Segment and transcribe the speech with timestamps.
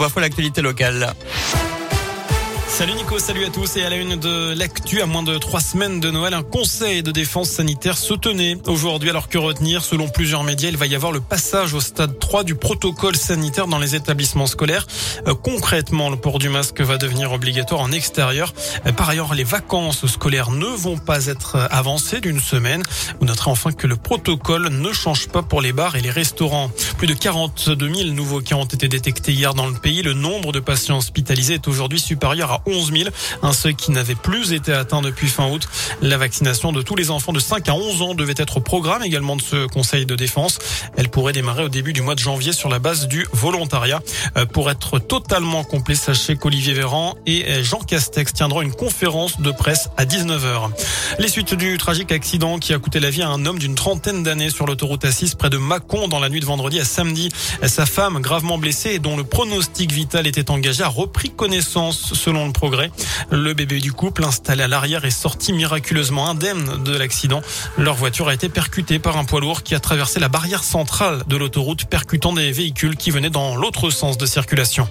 [0.00, 1.12] Voilà l'actualité locale.
[2.78, 5.58] Salut Nico, salut à tous et à la une de l'actu à moins de trois
[5.58, 10.08] semaines de Noël, un conseil de défense sanitaire se tenait aujourd'hui alors que retenir selon
[10.08, 13.80] plusieurs médias, il va y avoir le passage au stade 3 du protocole sanitaire dans
[13.80, 14.86] les établissements scolaires.
[15.26, 18.54] Euh, concrètement, le port du masque va devenir obligatoire en extérieur.
[18.86, 22.84] Euh, par ailleurs, les vacances scolaires ne vont pas être avancées d'une semaine.
[23.18, 26.70] Vous noterez enfin que le protocole ne change pas pour les bars et les restaurants.
[26.96, 30.02] Plus de 42 000 nouveaux cas ont été détectés hier dans le pays.
[30.02, 33.10] Le nombre de patients hospitalisés est aujourd'hui supérieur à 11 000,
[33.42, 35.68] un seuil qui n'avait plus été atteint depuis fin août.
[36.00, 39.02] La vaccination de tous les enfants de 5 à 11 ans devait être au programme
[39.02, 40.58] également de ce Conseil de défense.
[40.96, 44.00] Elle pourrait démarrer au début du mois de janvier sur la base du volontariat.
[44.36, 49.50] Euh, pour être totalement complet, sachez qu'Olivier Véran et Jean Castex tiendront une conférence de
[49.50, 50.70] presse à 19h.
[51.18, 54.22] Les suites du tragique accident qui a coûté la vie à un homme d'une trentaine
[54.22, 57.30] d'années sur l'autoroute A6 près de Mâcon dans la nuit de vendredi à samedi.
[57.66, 62.46] Sa femme, gravement blessée et dont le pronostic vital était engagé, a repris connaissance selon
[62.46, 62.52] le
[63.30, 67.40] Le bébé du couple installé à l'arrière est sorti miraculeusement indemne de l'accident.
[67.76, 71.22] Leur voiture a été percutée par un poids lourd qui a traversé la barrière centrale
[71.28, 74.88] de l'autoroute percutant des véhicules qui venaient dans l'autre sens de circulation.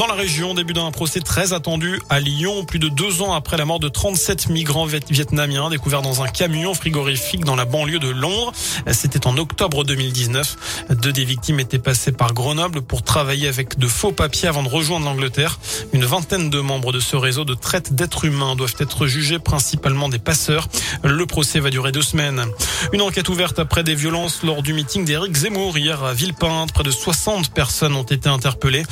[0.00, 3.58] Dans la région, début d'un procès très attendu à Lyon, plus de deux ans après
[3.58, 8.08] la mort de 37 migrants vietnamiens découverts dans un camion frigorifique dans la banlieue de
[8.08, 8.50] Londres.
[8.92, 10.86] C'était en octobre 2019.
[11.02, 14.70] Deux des victimes étaient passées par Grenoble pour travailler avec de faux papiers avant de
[14.70, 15.58] rejoindre l'Angleterre.
[15.92, 20.08] Une vingtaine de membres de ce réseau de traite d'êtres humains doivent être jugés principalement
[20.08, 20.66] des passeurs.
[21.04, 22.46] Le procès va durer deux semaines.
[22.94, 26.72] Une enquête ouverte après des violences lors du meeting d'Éric Zemmour hier à Villepinte.
[26.72, 28.84] Près de 60 personnes ont été interpellées.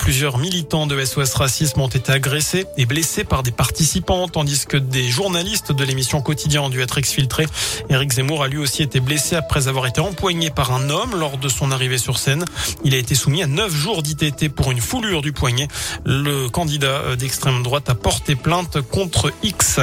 [0.00, 4.64] Plusieurs milliers militants de SOS Racisme ont été agressés et blessés par des participants, tandis
[4.64, 7.44] que des journalistes de l'émission Quotidien ont dû être exfiltrés.
[7.90, 11.36] Eric Zemmour a lui aussi été blessé après avoir été empoigné par un homme lors
[11.36, 12.46] de son arrivée sur scène.
[12.84, 15.68] Il a été soumis à 9 jours d'ITT pour une foulure du poignet.
[16.06, 19.78] Le candidat d'extrême droite a porté plainte contre X.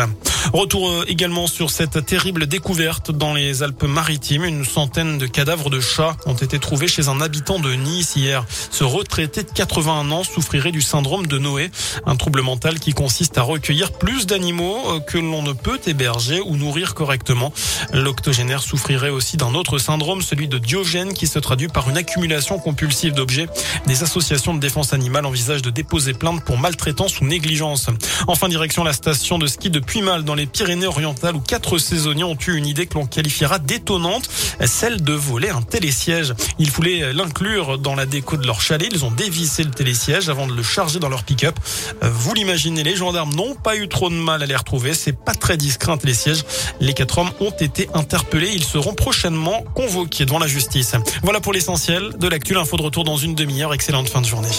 [0.51, 4.43] Retour euh, également sur cette terrible découverte dans les Alpes-Maritimes.
[4.43, 8.45] Une centaine de cadavres de chats ont été trouvés chez un habitant de Nice hier.
[8.71, 11.71] Ce retraité de 81 ans souffrirait du syndrome de Noé,
[12.05, 16.41] un trouble mental qui consiste à recueillir plus d'animaux euh, que l'on ne peut héberger
[16.41, 17.53] ou nourrir correctement.
[17.93, 22.59] L'octogénaire souffrirait aussi d'un autre syndrome, celui de Diogène, qui se traduit par une accumulation
[22.59, 23.47] compulsive d'objets.
[23.87, 27.87] Des associations de défense animale envisagent de déposer plainte pour maltraitance ou négligence.
[28.27, 32.37] Enfin, direction la station de ski de Puymal dans les Pyrénées-Orientales où quatre saisonniers ont
[32.47, 34.29] eu une idée que l'on qualifiera d'étonnante,
[34.65, 36.33] celle de voler un télésiège.
[36.59, 38.89] Ils voulaient l'inclure dans la déco de leur chalet.
[38.91, 41.55] Ils ont dévissé le télésiège avant de le charger dans leur pick-up.
[42.01, 44.93] Vous l'imaginez, les gendarmes n'ont pas eu trop de mal à les retrouver.
[44.93, 46.43] C'est pas très discret un télésiège.
[46.79, 48.51] Les quatre hommes ont été interpellés.
[48.53, 50.93] Ils seront prochainement convoqués devant la justice.
[51.23, 52.57] Voilà pour l'essentiel de l'actu.
[52.57, 53.73] Info de retour dans une demi-heure.
[53.73, 54.49] Excellente fin de journée.